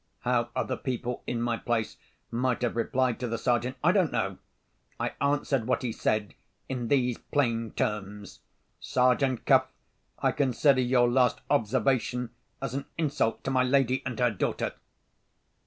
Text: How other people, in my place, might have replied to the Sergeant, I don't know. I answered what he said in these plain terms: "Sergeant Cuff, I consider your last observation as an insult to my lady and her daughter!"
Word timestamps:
How 0.21 0.49
other 0.55 0.77
people, 0.77 1.21
in 1.27 1.43
my 1.43 1.57
place, 1.57 1.97
might 2.31 2.63
have 2.63 2.75
replied 2.75 3.19
to 3.19 3.27
the 3.27 3.37
Sergeant, 3.37 3.77
I 3.83 3.91
don't 3.91 4.11
know. 4.11 4.39
I 4.99 5.13
answered 5.21 5.67
what 5.67 5.83
he 5.83 5.91
said 5.91 6.33
in 6.67 6.87
these 6.87 7.19
plain 7.19 7.69
terms: 7.69 8.39
"Sergeant 8.79 9.45
Cuff, 9.45 9.67
I 10.17 10.31
consider 10.31 10.81
your 10.81 11.07
last 11.07 11.41
observation 11.51 12.31
as 12.63 12.73
an 12.73 12.85
insult 12.97 13.43
to 13.43 13.51
my 13.51 13.61
lady 13.61 14.01
and 14.03 14.17
her 14.17 14.31
daughter!" 14.31 14.73